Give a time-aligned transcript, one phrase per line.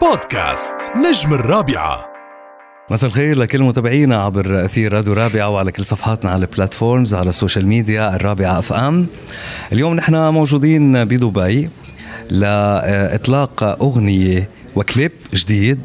[0.00, 2.06] بودكاست نجم الرابعة.
[2.90, 7.28] مساء الخير لكل متابعينا عبر أثير راديو رابعة وعلى كل صفحاتنا على ال platforms على
[7.28, 9.06] ال social media الرابعة FM
[9.72, 11.70] اليوم نحن موجودين بدبي
[12.30, 15.80] لإطلاق أغنية وكليب جديد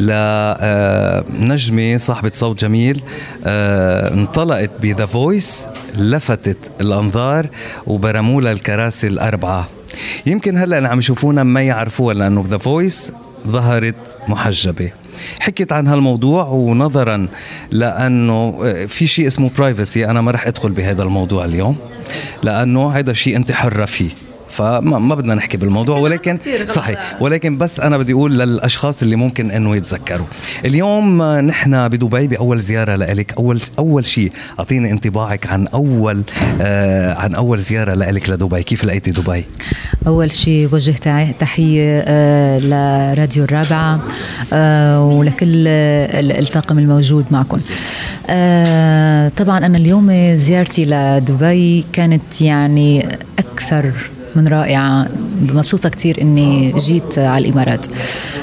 [0.00, 3.02] لنجمة صاحبة صوت جميل
[3.44, 7.46] آه، انطلقت ب The Voice لفتت الأنظار
[7.86, 9.68] وبرموا لها الكراسي الأربعة.
[10.26, 13.12] يمكن هلأ اللي عم يشوفونا ما يعرفوها لأنه The Voice
[13.48, 13.94] ظهرت
[14.28, 14.90] محجبة.
[15.40, 17.28] حكيت عن هالموضوع ونظرا
[17.70, 21.76] لأنه آه، في شيء اسمه privacy أنا ما رح أدخل بهذا الموضوع اليوم.
[22.42, 24.10] لأنه هذا شيء أنت حرة فيه.
[24.50, 26.36] فما ما بدنا نحكي بالموضوع ولكن
[26.68, 30.26] صحيح ولكن بس أنا بدي أقول للأشخاص اللي ممكن إنه يتذكروا.
[30.64, 36.22] اليوم نحن بدبي بأول زيارة لك أول أول شيء أعطيني انطباعك عن أول
[36.60, 38.62] آه عن أول زيارة لك لدبي.
[38.62, 39.44] كيف لقيتي دبي؟
[40.06, 40.90] أول شيء وجه
[41.40, 44.00] تحية آه، لراديو الرابعة
[44.52, 47.58] آه، ولكل ال- الطاقم الموجود معكم.
[48.30, 53.08] آه، طبعا أنا اليوم زيارتي لدبي كانت يعني
[53.38, 53.92] أكثر
[54.36, 55.08] من رائعة.
[55.54, 57.86] مبسوطة كتير إني جيت على الإمارات.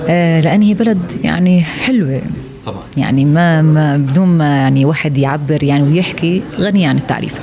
[0.07, 2.21] آه، لأن هي بلد يعني حلوة.
[2.65, 2.81] طبعا.
[2.97, 7.33] يعني ما, ما بدون ما يعني واحد يعبر يعني ويحكي غني عن التعريف.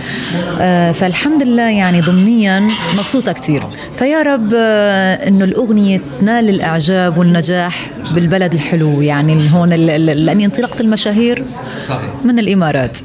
[0.61, 3.63] آه فالحمد لله يعني ضمنيا مبسوطة كتير
[3.99, 9.01] فيا رب آه إنه الأغنية تنال الإعجاب والنجاح بالبلد الحلو.
[9.01, 11.45] يعني هون لاني انطلقت المشاهير
[11.89, 12.11] صحيح.
[12.25, 12.99] من الإمارات.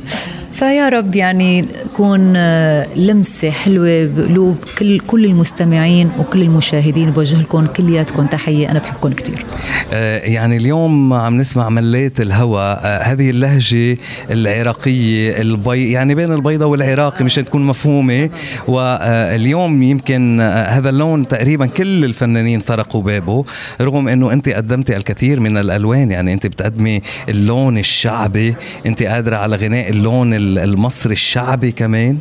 [0.60, 7.12] فيا رب يعني تكون آه، لمسة حلوة بقلوب كل كل المستمعين وكل المشاهدين.
[7.12, 9.46] بوجه لكم كلياتكم تحية أنا بحبكم كتير.
[9.94, 12.62] آه، يعني اليوم عم نسمع مليت الهوى.
[12.62, 13.98] آه، هذه اللهجة
[14.32, 18.30] العراقية البي يعني بين البيضة والعراقي مشان تكون مفهومة.
[18.68, 23.46] واليوم يمكن هذا اللون تقريبا كل الفنانين طرقوا بابه
[23.82, 26.12] رغم إنه أنت قدمتي الكثير من الألوان.
[26.12, 32.18] يعني أنت بتقدمي اللون الشعبي أنت قادرة على غناء اللون ال- المصري الشعبي كمان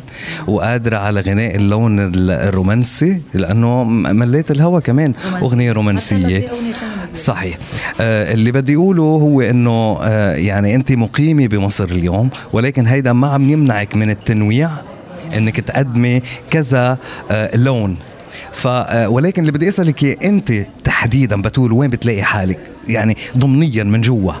[0.47, 5.13] وقادرة على غناء اللون ال- الرومانسي لأنه مليت الهوى كمان.
[5.41, 6.51] أغنية رومانسية.
[7.15, 7.57] صحيح.
[8.01, 13.27] آه اللي بدي أقوله هو إنه آه يعني أنت مقيمة بمصر اليوم ولكن هيدا ما
[13.27, 14.69] عم يمنعك من التنويع
[15.37, 16.97] إنك تقدمي كذا
[17.31, 17.97] آه لون.
[18.51, 18.67] ف
[19.07, 20.53] ولكن اللي بدي أسألك أنت
[20.83, 24.33] تحديدا بتقول وين بتلاقي حالك؟ يعني ضمنيا من جوا.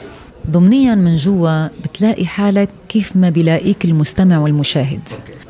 [0.51, 5.09] ضمنيا من جوا بتلاقي حالك كيف ما بيلاقيك المستمع والمشاهد.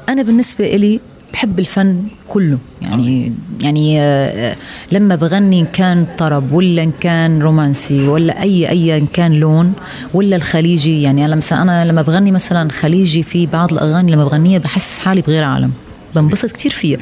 [0.09, 0.99] أنا بالنسبة إلي
[1.33, 2.57] بحب الفن كله.
[2.81, 4.55] يعني يعني آه،
[4.91, 9.73] لما بغني إن كان طرب ولا إن كان رومانسي ولا أي أي إن كان لون
[10.13, 11.01] ولا الخليجي.
[11.01, 15.21] يعني أنا مثلا أنا لما بغني مثلا خليجي في بعض الأغاني لما بغنيها بحس حالي
[15.21, 15.71] بغير عالم.
[16.15, 16.99] بنبسط كتير فيها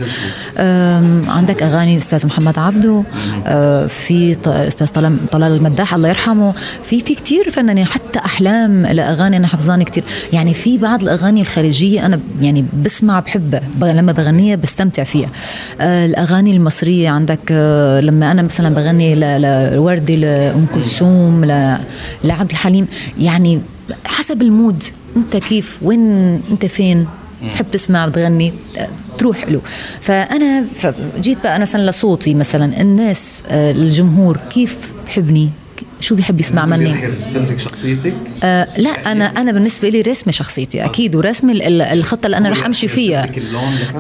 [1.28, 3.04] عندك أغاني الاستاذ محمد عبده
[3.46, 4.88] أه، في أستاذ
[5.32, 6.54] طلال المداح الله يرحمه
[6.84, 10.04] في في كتير فنانين حتى أحلام لأغاني أنا حفظاني كتير.
[10.34, 15.30] يعني في بعض الأغاني الخليجية أنا يعني بسمع بحبها لما بغنيها بستمتع فيها.
[15.82, 19.16] أه، الأغاني المصرية عندك أه، لما أنا مثلا بغني
[19.76, 21.46] لوردي لأم كلثوم
[22.24, 22.88] لعبد الحليم
[23.20, 23.62] يعني
[24.06, 24.84] حسب المود
[25.16, 27.08] أنت كيف وين أنت فين؟
[27.54, 28.54] تحب تسمع بتغني
[29.18, 29.62] تروح له.
[30.02, 30.66] فأنا
[31.20, 34.78] جيت بقى مثلا لصوتي مثلا الناس آه، الجمهور كيف
[35.08, 35.50] بحبني؟
[36.02, 38.14] شو بيحب يسمع مني؟ رسمتك شخصيتك؟
[38.44, 41.16] آه لا أنا أنا بالنسبة لي رسمة شخصيتي أكيد
[41.62, 43.30] ال- الخطة اللي أنا رح أمشي فيها.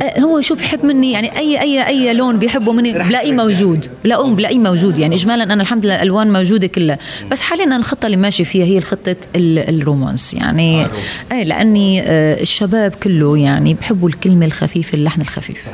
[0.03, 4.33] آه هو شو بحب مني؟ يعني اي اي أي لون بيحبه مني بلاقيه موجود بلاقيه
[4.33, 4.97] بلاقيه موجود.
[4.97, 6.97] يعني اجمالا أنا الحمد لله الالوان موجودة كلها.
[7.31, 10.33] بس حاليا أنا الخطة اللي ماشي فيها هي الخطة ال- الرومانس.
[10.33, 10.87] يعني
[11.31, 15.67] اي لأني آه الشباب كله يعني بحبوا الكلمة الخفيفة اللحن الخفيف.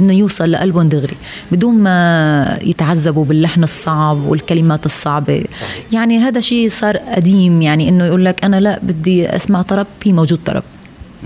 [0.00, 1.16] إنه يوصل لقلبهم دغري
[1.52, 5.44] بدون ما يتعذبوا باللحن الصعب والكلمات الصعبة.
[5.92, 10.12] يعني هذا شيء صار قديم يعني إنه يقول لك أنا لا بدي أسمع طرب في
[10.12, 10.62] موجود طرب.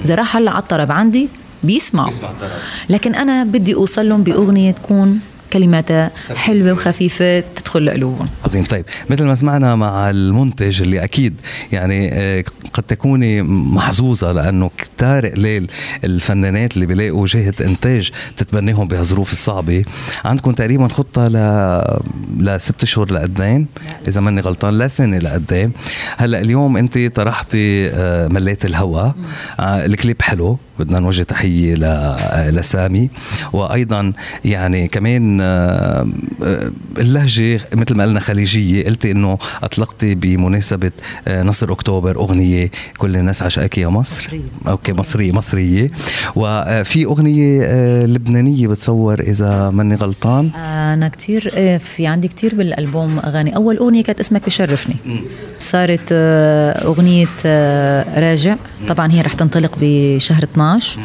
[0.04, 1.28] إذا راح هلأ على الطرب عندي
[1.62, 2.12] بيسمعوا.
[2.90, 5.20] لكن أنا بدي أوصل لهم بأغنية تكون
[5.52, 8.26] كلماتها حلوة وخفيفة تدخل لقلوبهم.
[8.44, 8.64] عظيم.
[8.64, 11.40] طيب مثل ما سمعنا مع المنتج اللي أكيد
[11.72, 15.70] يعني آه، قد تكوني محظوظة لأنه كتار قليل
[16.04, 19.84] الفنانات اللي بيلاقوا جهة إنتاج تتبناهم بهالظروف الصعبة.
[20.24, 21.36] عندكم تقريبا خطة ل
[22.40, 23.66] لست اشهر لقدام
[24.08, 25.72] إذا ماني غلطان لا سنة لقدام.
[26.16, 29.14] هلأ اليوم أنت طرحتي آه، مليت الهوى
[29.60, 33.10] آه، الكليب حلو بدنا نوجه تحية ل- لسامي.
[33.52, 34.12] وأيضا
[34.44, 36.08] يعني كمان آه،
[36.98, 40.90] اللهجة مثل ما قلنا خليجية قلتي إنه أطلقتي بمناسبة
[41.28, 44.40] نصر أكتوبر أغنية كل الناس عشقك يا مصر؟ مصرية.
[44.68, 45.90] أوكي مصرية مصرية.
[46.36, 47.66] وفي أغنية
[48.06, 53.56] لبنانية بتصور إذا ماني غلطان؟ أنا كتير في عندي كتير بالألبوم أغاني.
[53.56, 54.96] أول أغنية كانت اسمك بشرفني
[55.72, 57.26] صارت أغنية
[58.16, 58.56] راجع.
[58.88, 61.00] طبعا هي رح تنطلق بشهر 12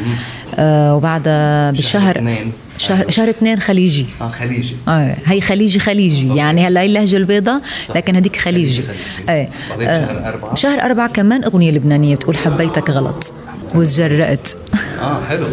[0.96, 2.24] وبعدها بشهر
[2.78, 4.06] شهر شهر اثنين خليجي.
[4.22, 4.76] آه خليجي.
[4.88, 6.28] آه هي خليجي خليجي.
[6.30, 6.38] أوكي.
[6.40, 7.62] يعني هلا هي اللهجة البيضاء
[7.96, 9.00] لكن هذيك خليجي, خليجي.
[9.30, 9.50] إيه
[9.80, 10.56] شهر أربعة.
[10.56, 13.34] شهر أربعة كمان أغنية لبنانية بتقول حبيتك غلط
[13.76, 14.48] وتجرأت.
[15.02, 15.48] آه حلو.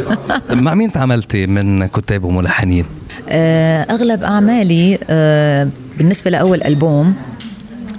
[0.65, 2.85] مع مين تعاملتي من كتاب وملحنين؟
[3.29, 5.69] آه أغلب أعمالي آه
[5.99, 7.15] بالنسبة لأول ألبوم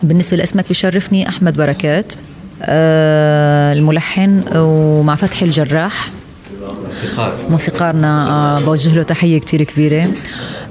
[0.03, 2.13] بالنسبة لاسمك بشرفني أحمد بركات
[2.63, 6.09] آه الملحن ومع فتحي الجراح.
[6.87, 7.33] موسيقار.
[7.49, 10.11] موسيقارنا آه بوجه له تحية كثير كبيرة.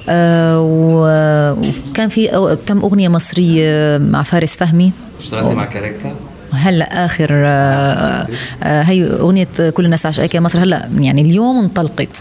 [0.09, 6.15] آه وكان في كم أغنية مصرية مع فارس فهمي؟ اشتغلتي مع كاريكا؟
[6.53, 8.27] هلا آخر آه
[8.63, 10.59] آه هي أغنية كل الناس عشقك يا مصر.
[10.63, 12.17] هلا يعني اليوم انطلقت.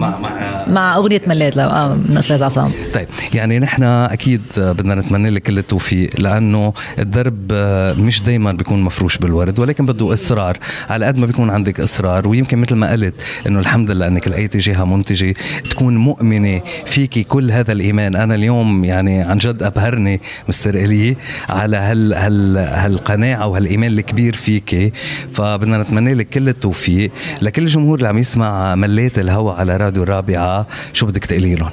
[0.00, 0.30] مع مع
[0.68, 2.70] مع أغنية مليت لو آه من أستاذ عصام.
[2.94, 7.52] طيب يعني نحن أكيد بدنا نتمنى لك كل التوفيق لأنه الدرب
[7.98, 10.58] مش دائما بيكون مفروش بالورد ولكن بده إصرار.
[10.90, 13.14] على قد ما بيكون عندك إصرار ويمكن مثل ما قلت
[13.46, 15.34] إنه الحمد لله إنك لقيتي جهة منتجة
[15.70, 18.16] تكون مؤمنة فيكي كل هذا الإيمان.
[18.16, 21.16] أنا اليوم يعني عن جد أبهرني مستر إلي
[21.48, 24.92] على هال هال هالقناعة وهالإيمان الكبير فيكي
[25.32, 27.10] فبدنا نتمنى لك كل التوفيق
[27.42, 31.70] لكل الجمهور اللي عم يسمع مليت الهوى على راديو الرابعة شو بدك تقولي لهم؟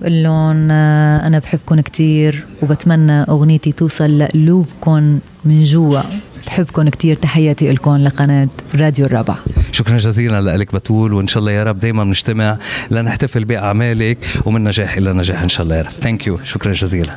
[0.00, 6.00] بقول لهم أنا بحبكم كثير وبتمنى أغنيتي توصل لقلوبكم من جوا.
[6.46, 9.38] بحبكم كثير تحياتي لكم لقناة راديو الرابعة.
[9.72, 12.58] شكرا جزيلا لك بتول وإن شاء الله يا رب دائما نجتمع
[12.90, 15.90] لنحتفل بأعمالك ومن نجاح إلى نجاح إن شاء الله يا رب.
[15.90, 17.16] ثانك يو شكرا جزيلا.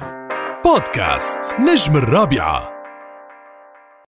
[0.66, 2.79] بودكاست نجم الرابعة.